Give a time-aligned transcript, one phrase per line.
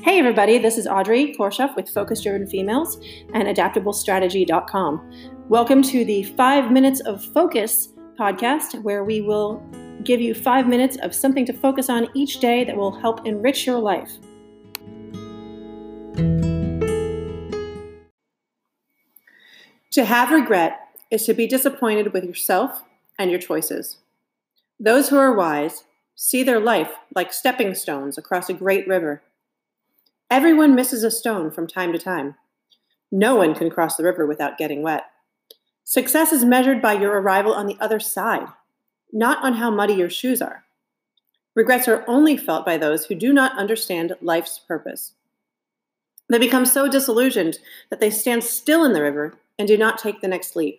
[0.00, 2.98] Hey, everybody, this is Audrey Korshoff with Focus Driven Females
[3.34, 5.10] and AdaptableStrategy.com.
[5.48, 9.60] Welcome to the Five Minutes of Focus podcast, where we will
[10.04, 13.66] give you five minutes of something to focus on each day that will help enrich
[13.66, 14.12] your life.
[19.90, 20.78] To have regret
[21.10, 22.84] is to be disappointed with yourself
[23.18, 23.96] and your choices.
[24.78, 25.82] Those who are wise
[26.14, 29.22] see their life like stepping stones across a great river.
[30.30, 32.34] Everyone misses a stone from time to time.
[33.10, 35.04] No one can cross the river without getting wet.
[35.84, 38.46] Success is measured by your arrival on the other side,
[39.10, 40.64] not on how muddy your shoes are.
[41.54, 45.12] Regrets are only felt by those who do not understand life's purpose.
[46.28, 50.20] They become so disillusioned that they stand still in the river and do not take
[50.20, 50.78] the next leap.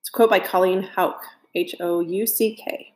[0.00, 1.22] It's a quote by Colleen Houck,
[1.54, 2.94] H O U C K.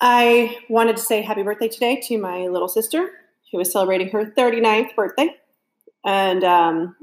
[0.00, 3.10] I wanted to say happy birthday today to my little sister,
[3.60, 5.34] is celebrating her 39th birthday.
[6.04, 6.96] And um,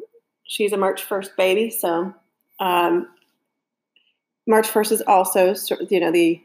[0.44, 1.69] she's a March 1st baby.
[1.69, 2.13] So
[2.59, 3.07] um,
[4.47, 5.55] March 1st is also,
[5.89, 6.41] you know, the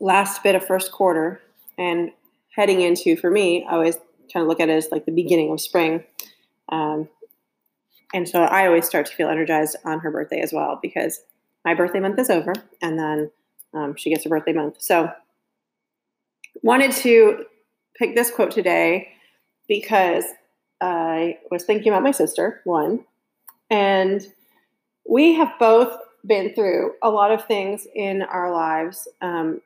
[0.00, 1.40] last bit of first quarter.
[1.76, 2.10] And
[2.54, 3.96] heading into, for me, I always
[4.32, 6.04] kind of look at it as like the beginning of spring.
[6.68, 7.08] Um,
[8.12, 11.20] and so I always start to feel energized on her birthday as well because
[11.64, 13.30] my birthday month is over and then
[13.74, 14.76] um, she gets her birthday month.
[14.80, 15.12] So
[16.62, 17.44] wanted to
[17.98, 19.08] pick this quote today
[19.68, 20.24] because
[20.80, 23.04] I was thinking about my sister, one,
[23.70, 24.26] and
[25.08, 29.60] we have both been through a lot of things in our lives, um,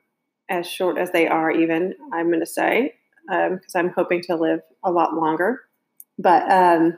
[0.49, 2.95] as short as they are, even, I'm going to say,
[3.27, 5.61] because um, I'm hoping to live a lot longer.
[6.19, 6.97] But, um,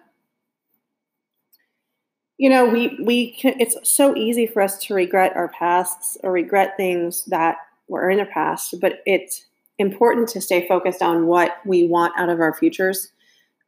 [2.38, 6.31] you know, we, we can, it's so easy for us to regret our pasts or
[6.31, 9.45] regret things that were in the past, but it's
[9.78, 13.12] important to stay focused on what we want out of our futures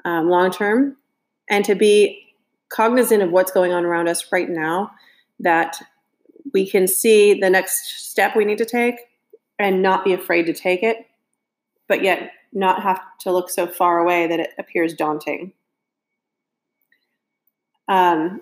[0.06, 0.96] um, long term
[1.50, 2.24] and to be
[2.70, 4.92] cognizant of what's going on around us right now
[5.40, 5.78] that
[6.54, 8.96] we can see the next step we need to take
[9.60, 11.06] and not be afraid to take it,
[11.88, 15.52] but yet not have to look so far away that it appears daunting.
[17.88, 18.42] Um,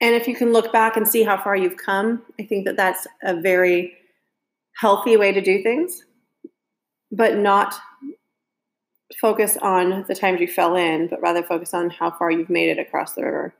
[0.00, 2.76] and if you can look back and see how far you've come, I think that
[2.76, 3.94] that's a very
[4.76, 6.04] healthy way to do things,
[7.10, 7.74] but not
[9.20, 12.70] focus on the times you fell in, but rather focus on how far you've made
[12.70, 13.54] it across the river.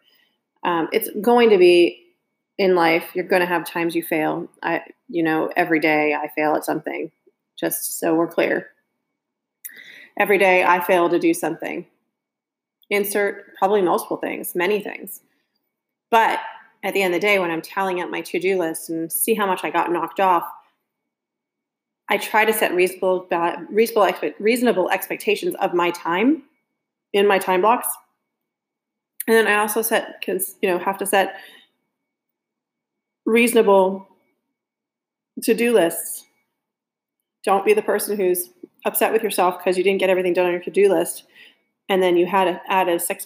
[0.62, 2.04] Um, it's going to be
[2.58, 3.10] in life.
[3.14, 4.48] You're going to have times you fail.
[4.62, 7.10] I, you know, every day I fail at something.
[7.58, 8.68] Just so we're clear.
[10.18, 11.86] Every day I fail to do something.
[12.88, 15.20] Insert probably multiple things, many things.
[16.10, 16.40] But
[16.82, 19.34] at the end of the day, when I'm tallying up my to-do list and see
[19.34, 20.44] how much I got knocked off,
[22.10, 23.26] I try to set reasonable,
[23.71, 26.43] reasonable, reasonable expectations of my time
[27.12, 27.87] in my time blocks.
[29.26, 31.37] And then I also set, because you know, have to set
[33.25, 34.09] reasonable
[35.43, 36.25] to-do lists.
[37.44, 38.50] Don't be the person who's
[38.84, 41.25] upset with yourself because you didn't get everything done on your to-do list,
[41.88, 43.22] and then you had to add a sick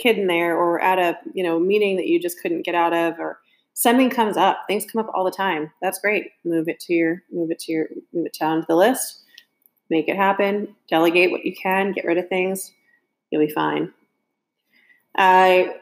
[0.00, 2.92] kid in there, or add a you know meeting that you just couldn't get out
[2.92, 3.40] of, or
[3.78, 5.70] something comes up things come up all the time.
[5.80, 6.32] That's great.
[6.44, 9.22] Move it to your move it to your move it down to the list.
[9.88, 10.74] Make it happen.
[10.90, 11.92] Delegate what you can.
[11.92, 12.72] Get rid of things.
[13.30, 13.92] You'll be fine.
[15.16, 15.76] I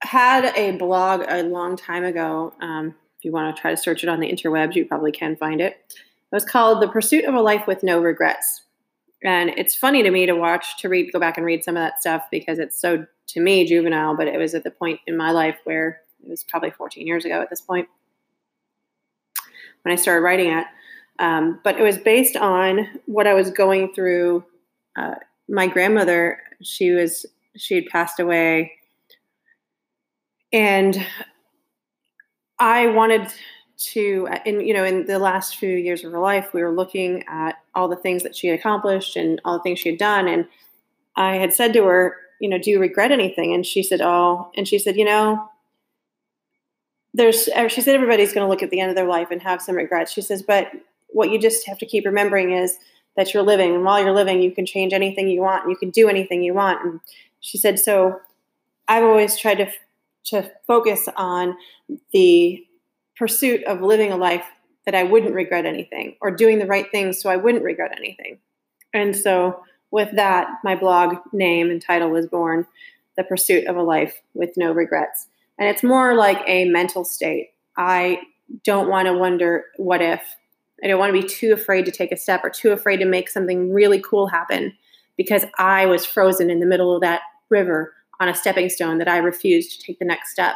[0.00, 2.54] had a blog a long time ago.
[2.62, 5.36] Um, if you want to try to search it on the interwebs you probably can
[5.36, 5.76] find it.
[5.90, 8.62] It was called the pursuit of a life with no regrets.
[9.22, 11.82] And it's funny to me to watch to read go back and read some of
[11.82, 15.16] that stuff because it's so to me juvenile but it was at the point in
[15.16, 17.88] my life where it was probably 14 years ago at this point
[19.82, 20.66] when I started writing it.
[21.18, 24.44] Um, but it was based on what I was going through.
[24.96, 25.14] Uh,
[25.48, 27.24] my grandmother, she was
[27.56, 28.72] she had passed away,
[30.52, 31.06] and
[32.58, 33.32] I wanted
[33.78, 37.24] to, in you know, in the last few years of her life, we were looking
[37.28, 40.28] at all the things that she had accomplished and all the things she had done,
[40.28, 40.46] and
[41.14, 43.54] I had said to her, you know, do you regret anything?
[43.54, 45.48] And she said, oh, and she said, you know,
[47.16, 49.62] there's she said everybody's going to look at the end of their life and have
[49.62, 50.12] some regrets.
[50.12, 50.70] She says but
[51.08, 52.76] what you just have to keep remembering is
[53.16, 55.90] that you're living and while you're living you can change anything you want you can
[55.90, 56.84] do anything you want.
[56.84, 57.00] And
[57.40, 58.20] she said so
[58.88, 59.70] i've always tried to
[60.24, 61.56] to focus on
[62.12, 62.64] the
[63.16, 64.44] pursuit of living a life
[64.84, 68.38] that i wouldn't regret anything or doing the right things so i wouldn't regret anything.
[68.92, 72.66] And so with that my blog name and title was born
[73.16, 77.50] the pursuit of a life with no regrets and it's more like a mental state.
[77.76, 78.20] I
[78.64, 80.22] don't want to wonder what if.
[80.82, 83.06] I don't want to be too afraid to take a step or too afraid to
[83.06, 84.74] make something really cool happen
[85.16, 89.08] because I was frozen in the middle of that river on a stepping stone that
[89.08, 90.54] I refused to take the next step.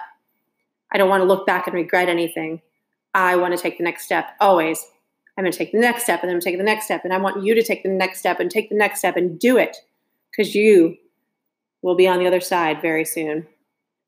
[0.93, 2.61] I don't want to look back and regret anything.
[3.15, 4.85] I want to take the next step always.
[5.37, 7.05] I'm going to take the next step and I'm going to take the next step.
[7.05, 9.39] And I want you to take the next step and take the next step and
[9.39, 9.77] do it
[10.31, 10.97] because you
[11.83, 13.47] will be on the other side very soon.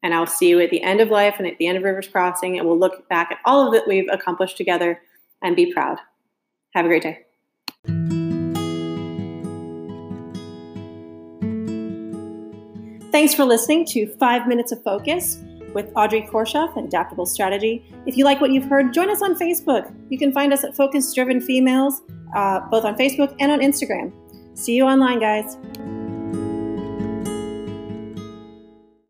[0.03, 2.09] And I'll see you at the end of life and at the end of Rivers
[2.09, 2.59] Crossing.
[2.59, 5.01] And we'll look back at all of that we've accomplished together
[5.43, 5.99] and be proud.
[6.75, 7.19] Have a great day.
[13.13, 15.39] Thanks for listening to Five Minutes of Focus
[15.75, 17.85] with Audrey Korshoff at Adaptable Strategy.
[18.07, 19.95] If you like what you've heard, join us on Facebook.
[20.09, 22.01] You can find us at Focus Driven Females,
[22.35, 24.13] uh, both on Facebook and on Instagram.
[24.55, 25.57] See you online, guys.